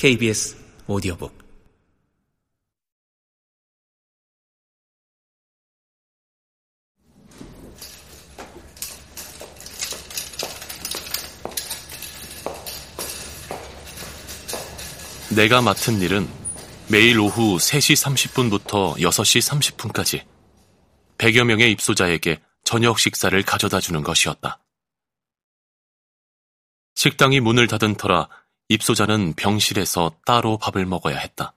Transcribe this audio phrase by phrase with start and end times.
[0.00, 1.30] KBS 오디오북
[15.36, 16.26] 내가 맡은 일은
[16.88, 20.24] 매일 오후 3시 30분부터 6시 30분까지
[21.18, 24.62] 100여 명의 입소자에게 저녁 식사를 가져다 주는 것이었다.
[26.94, 28.30] 식당이 문을 닫은 터라
[28.70, 31.56] 입소자는 병실에서 따로 밥을 먹어야 했다.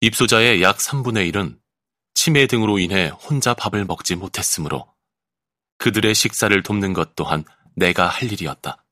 [0.00, 1.60] 입소자의 약 3분의 1은
[2.14, 4.94] 치매 등으로 인해 혼자 밥을 먹지 못했으므로
[5.78, 7.44] 그들의 식사를 돕는 것 또한
[7.74, 8.84] 내가 할 일이었다.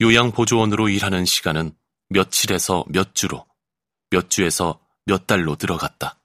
[0.00, 1.76] 요양보조원으로 일하는 시간은
[2.08, 3.46] 며칠에서 몇 주로,
[4.08, 6.18] 몇 주에서 몇 달로 들어갔다.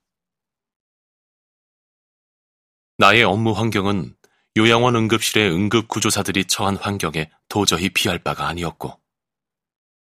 [2.98, 4.15] 나의 업무 환경은
[4.58, 8.98] 요양원 응급실의 응급구조사들이 처한 환경에 도저히 피할 바가 아니었고,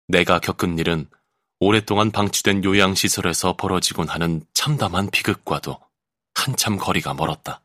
[0.08, 1.10] 내가 겪은 일은
[1.60, 5.78] 오랫동안 방치된 요양시설에서 벌어지곤 하는 참담한 비극과도
[6.34, 7.62] 한참 거리가 멀었다.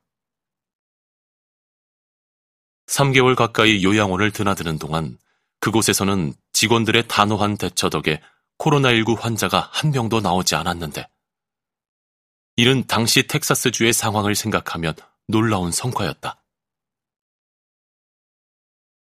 [2.87, 5.19] 3개월 가까이 요양원을 드나드는 동안
[5.61, 8.21] 그곳에서는 직원들의 단호한 대처 덕에
[8.59, 11.09] 코로나19 환자가 한 명도 나오지 않았는데,
[12.57, 14.95] 이는 당시 텍사스주의 상황을 생각하면
[15.29, 16.42] 놀라운 성과였다.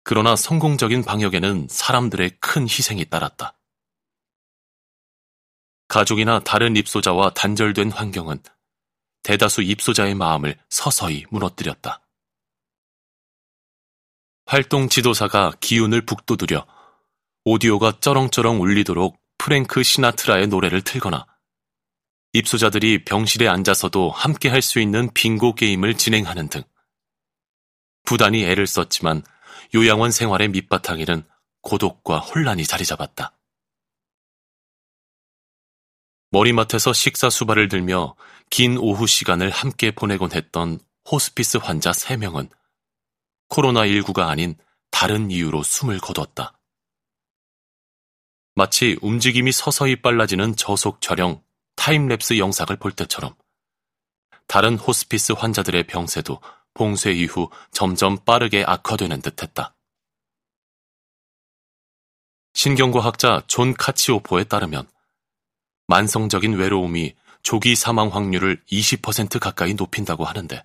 [0.09, 3.59] 그러나 성공적인 방역에는 사람들의 큰 희생이 따랐다.
[5.89, 8.41] 가족이나 다른 입소자와 단절된 환경은
[9.23, 12.07] 대다수 입소자의 마음을 서서히 무너뜨렸다.
[14.45, 16.65] 활동 지도사가 기운을 북돋우려
[17.43, 21.25] 오디오가 쩌렁쩌렁 울리도록 프랭크 시나트라의 노래를 틀거나
[22.31, 26.63] 입소자들이 병실에 앉아서도 함께 할 수 있는 빙고 게임을 진행하는 등
[28.05, 29.23] 부단히 애를 썼지만
[29.73, 31.23] 요양원 생활의 밑바탕에는
[31.61, 33.33] 고독과 혼란이 자리 잡았다.
[36.29, 38.15] 머리맡에서 식사 수발을 들며
[38.49, 40.79] 긴 오후 시간을 함께 보내곤 했던
[41.09, 42.49] 호스피스 환자 3명은
[43.49, 44.55] 코로나19가 아닌
[44.91, 46.59] 다른 이유로 숨을 거뒀다.
[48.55, 51.43] 마치 움직임이 서서히 빨라지는 저속 촬영
[51.75, 53.35] 타임랩스 영상을 볼 때처럼
[54.47, 56.41] 다른 호스피스 환자들의 병세도
[56.77, 59.75] 봉쇄 이후 점점 빠르게 악화되는 듯했다.
[62.53, 64.87] 신경과학자 존 카치오포에 따르면
[65.87, 70.63] 만성적인 외로움이 조기 사망 확률을 20% 가까이 높인다고 하는데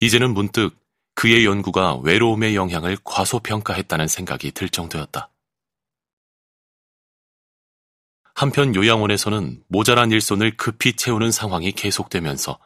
[0.00, 0.76] 이제는 문득
[1.14, 5.30] 그의 연구가 외로움의 영향을 과소평가했다는 생각이 들 정도였다.
[8.34, 12.58] 한편 요양원에서는 모자란 일손을 급히 채우는 상황이 계속되면서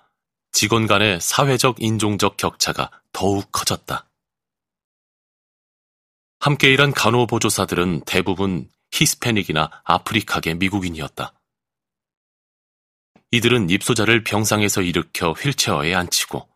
[0.52, 4.08] 직원 간의 사회적 인종적 격차가 더욱 커졌다.
[6.38, 11.32] 함께 일한 간호보조사들은 대부분 히스패닉이나 아프리카계 미국인이었다.
[13.30, 16.48] 이들은 입소자를 병상에서 일으켜 휠체어에 앉히고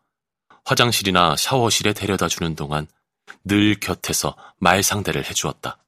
[0.63, 2.87] 화장실이나 샤워실에 데려다 주는 동안
[3.43, 5.83] 늘 곁에서 말상대를 해주었다.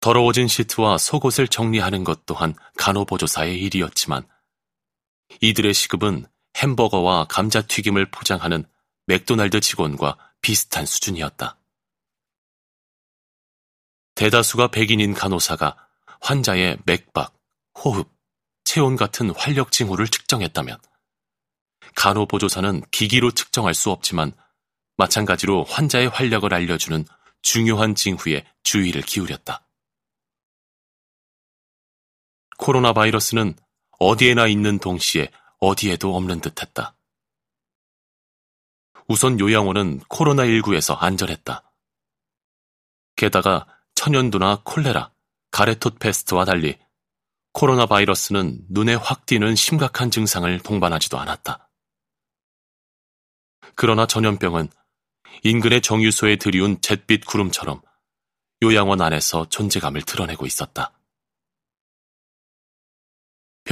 [0.00, 4.26] 더러워진 시트와 속옷을 정리하는 것 또한 간호보조사의 일이었지만
[5.40, 8.64] 이들의 시급은 햄버거와 감자튀김을 포장하는
[9.06, 11.58] 맥도날드 직원과 비슷한 수준이었다.
[14.14, 15.76] 대다수가 백인인 간호사가
[16.20, 17.36] 환자의 맥박,
[17.82, 18.08] 호흡,
[18.64, 20.78] 체온 같은 활력 징후를 측정했다면
[21.96, 24.32] 간호보조사는 기기로 측정할 수 없지만
[24.96, 27.04] 마찬가지로 환자의 활력을 알려주는
[27.42, 29.66] 중요한 징후에 주의를 기울였다.
[32.56, 33.54] 코로나 바이러스는
[33.98, 36.94] 어디에나 있는 동시에 어디에도 없는 듯했다.
[39.06, 41.62] 우선 요양원은 코로나19에서 안전했다.
[43.16, 45.12] 게다가 천연두나 콜레라,
[45.50, 46.78] 가레토 페스트와 달리
[47.52, 51.70] 코로나 바이러스는 눈에 확 띄는 심각한 증상을 동반하지도 않았다.
[53.76, 54.68] 그러나 전염병은
[55.42, 57.80] 인근의 정유소에 들이운 잿빛 구름처럼
[58.62, 60.92] 요양원 안에서 존재감을 드러내고 있었다.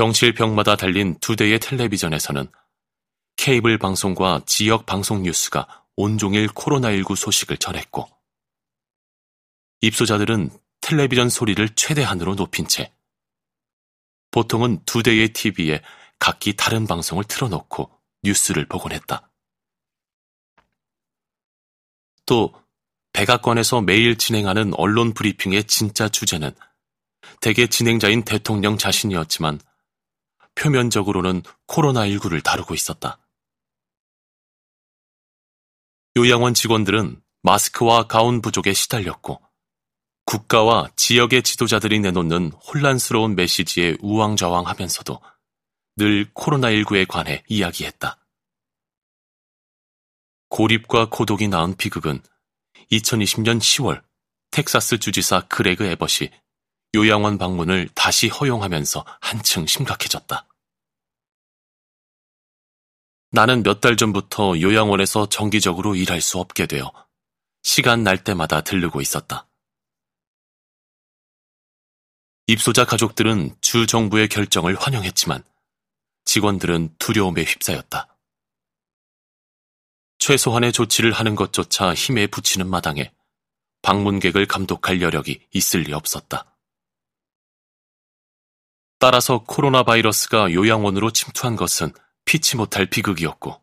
[0.03, 2.51] 병실 벽마다 달린 두 대의 텔레비전에서는
[3.37, 8.09] 케이블 방송과 지역 방송 뉴스가 온종일 코로나19 소식을 전했고,
[9.81, 10.51] 입소자들은
[10.81, 12.93] 텔레비전 소리를 최대한으로 높인 채,
[14.33, 15.81] 보통은 두 대의 TV에
[16.19, 19.31] 각기 다른 방송을 틀어놓고 뉴스를 보곤 했다.
[22.27, 22.53] 또,
[23.13, 26.51] 백악관에서 매일 진행하는 언론 브리핑의 진짜 주제는
[27.41, 29.61] 대개 진행자인 대통령 자신이었지만
[30.55, 33.19] 표면적으로는 코로나19를 다루고 있었다.
[36.17, 39.41] 요양원 직원들은 마스크와 가운 부족에 시달렸고
[40.25, 45.21] 국가와 지역의 지도자들이 내놓는 혼란스러운 메시지에 우왕좌왕하면서도
[45.97, 48.19] 늘 코로나19에 관해 이야기했다.
[50.49, 52.23] 고립과 고독이 낳은 비극은
[52.93, 54.03] 2020년 10월
[54.51, 56.31] 텍사스 주지사 그레그 에버시
[56.95, 60.47] 요양원 방문을 다시 허용하면서 한층 심각해졌다.
[63.31, 66.93] 나는 몇 달 전부터 요양원에서 정기적으로 일할 수 없게 되어
[67.63, 69.49] 시간 날 때마다 들르고 있었다.
[72.47, 75.43] 입소자 가족들은 주 정부의 결정을 환영했지만
[76.27, 78.19] 직원들은 두려움에 휩싸였다.
[80.19, 83.15] 최소한의 조치를 하는 것조차 힘에 부치는 마당에
[83.81, 86.52] 방문객을 감독할 여력이 있을 리 없었다.
[89.03, 91.93] 따라서 코로나 바이러스가 요양원으로 침투한 것은
[92.25, 93.61] 피치 못할 비극이었고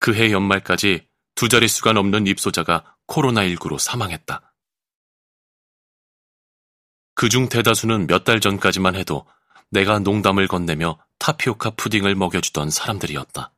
[0.00, 4.52] 그해 연말까지 두 자릿수가 넘는 입소자가 코로나19로 사망했다.
[7.14, 9.26] 그중 대다수는 몇 달 전까지만 해도
[9.70, 13.54] 내가 농담을 건네며 타피오카 푸딩을 먹여주던 사람들이었다.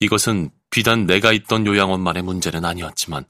[0.00, 3.26] 이것은 비단 내가 있던 요양원만의 문제는 아니었지만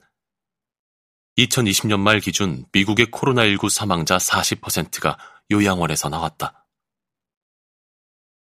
[1.38, 5.18] 2020년 말 기준 미국의 코로나19 사망자 40%가
[5.50, 6.66] 요양원에서 나왔다.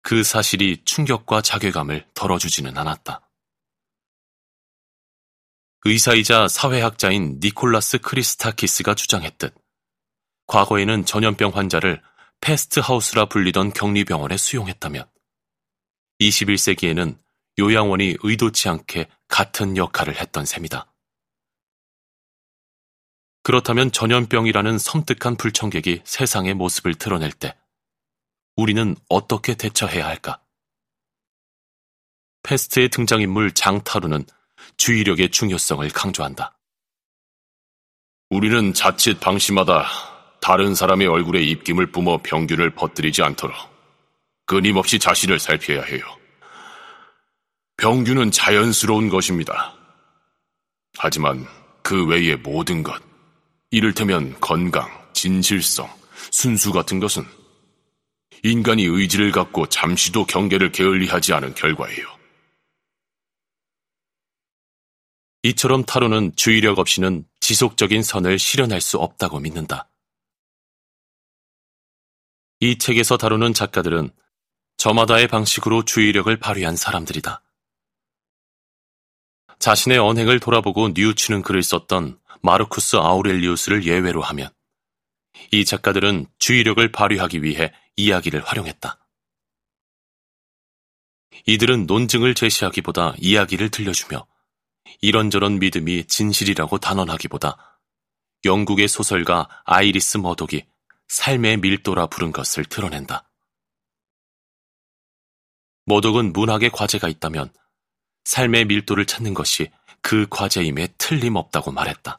[0.03, 3.31] 그 사실이 충격과 자괴감을 덜어주지는 않았다.
[5.87, 9.55] 의사이자 사회학자인 니콜라스 크리스타키스가 주장했듯
[10.47, 12.03] 과거에는 전염병 환자를
[12.41, 15.09] 패스트하우스라 불리던 격리병원에 수용했다면
[16.21, 17.19] 21세기에는
[17.59, 20.94] 요양원이 의도치 않게 같은 역할을 했던 셈이다.
[23.45, 27.55] 그렇다면 전염병이라는 섬뜩한 불청객이 세상의 모습을 드러낼 때
[28.57, 30.41] 우리는 어떻게 대처해야 할까?
[32.43, 34.25] 패스트의 등장인물 장타루는
[34.79, 36.57] 주의력의 중요성을 강조한다.
[38.31, 39.85] 우리는 자칫 방심하다
[40.41, 43.55] 다른 사람의 얼굴에 입김을 뿜어 병균을 퍼뜨리지 않도록
[44.47, 46.03] 끊임없이 자신을 살펴야 해요.
[47.77, 49.75] 병균은 자연스러운 것입니다.
[50.97, 51.47] 하지만
[51.83, 53.03] 그 외의 모든 것,
[53.75, 55.93] 이를테면 건강, 진실성,
[56.31, 57.25] 순수 같은 것은
[58.45, 62.07] 인간이 의지를 갖고 잠시도 경계를 게을리하지 않은 결과예요.
[65.43, 69.91] 이처럼 타로는 주의력 없이는 지속적인 선을 실현할 수 없다고 믿는다.
[72.61, 74.09] 이 책에서 다루는 작가들은
[74.77, 77.43] 저마다의 방식으로 주의력을 발휘한 사람들이다.
[79.59, 84.51] 자신의 언행을 돌아보고 뉘우치는 글을 썼던 마르쿠스 아우렐리우스를 예외로 하면
[85.51, 88.99] 이 작가들은 주의력을 발휘하기 위해 이야기를 활용했다.
[91.47, 94.27] 이들은 논증을 제시하기보다 이야기를 들려주며
[95.01, 97.81] 이런저런 믿음이 진실이라고 단언하기보다
[98.45, 100.67] 영국의 소설가 아이리스 머독이
[101.09, 103.27] 삶의 밀도라 부른 것을 드러낸다.
[105.87, 107.55] 머독은 문학의 과제가 있다면
[108.25, 109.71] 삶의 밀도를 찾는 것이
[110.03, 112.19] 그 과제임에 틀림없다고 말했다.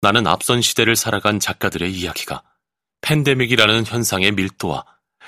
[0.00, 2.42] 나는 앞선 시대를 살아간 작가들의 이야기가
[3.00, 4.84] 팬데믹이라는 현상의 밀도와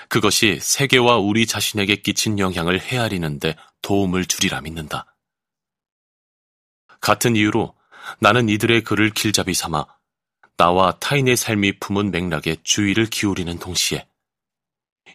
[0.08, 5.16] 그것이 세계와 우리 자신에게 끼친 영향을 헤아리는데 도움을 주리라 믿는다.
[7.00, 7.74] 같은 이유로
[8.18, 9.86] 나는 이들의 글을 길잡이 삼아
[10.56, 14.06] 나와 타인의 삶이 품은 맥락에 주의를 기울이는 동시에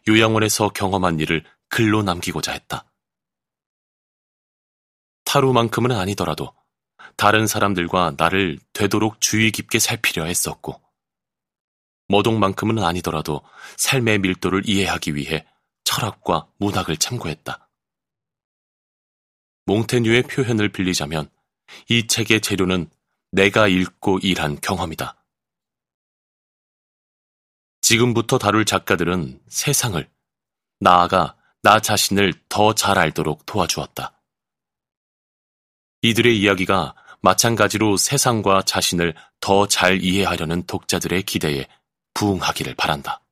[0.07, 2.85] 요양원에서 경험한 일을 글로 남기고자 했다.
[5.25, 6.53] 타루만큼은 아니더라도
[7.17, 10.81] 다른 사람들과 나를 되도록 주의 깊게 살피려 했었고,
[12.07, 13.41] 머독만큼은 아니더라도
[13.77, 15.45] 삶의 밀도를 이해하기 위해
[15.83, 17.69] 철학과 문학을 참고했다.
[19.65, 21.29] 몽테뉴의 표현을 빌리자면
[21.89, 22.89] 이 책의 재료는
[23.31, 25.15] 내가 읽고 일한 경험이다.
[27.81, 30.09] 지금부터 다룰 작가들은 세상을,
[30.79, 34.11] 나아가 나 자신을 더 잘 알도록 도와주었다.
[36.01, 36.95] 이들의 이야기가
[37.25, 41.65] 마찬가지로 세상과 자신을 더 잘 이해하려는 독자들의 기대에
[42.13, 43.24] 부응하기를 바란다.